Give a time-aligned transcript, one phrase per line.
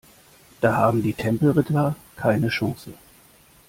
[0.61, 2.95] Da haben die Tempelritter keine Chance.